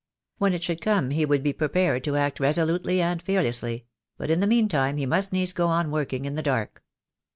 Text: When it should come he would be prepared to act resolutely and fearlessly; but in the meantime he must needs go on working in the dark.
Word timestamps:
When 0.39 0.53
it 0.53 0.63
should 0.63 0.81
come 0.81 1.11
he 1.11 1.25
would 1.25 1.43
be 1.43 1.53
prepared 1.53 2.03
to 2.05 2.15
act 2.15 2.39
resolutely 2.39 3.03
and 3.03 3.21
fearlessly; 3.21 3.85
but 4.17 4.31
in 4.31 4.39
the 4.39 4.47
meantime 4.47 4.97
he 4.97 5.05
must 5.05 5.31
needs 5.31 5.53
go 5.53 5.67
on 5.67 5.91
working 5.91 6.25
in 6.25 6.33
the 6.33 6.41
dark. 6.41 6.81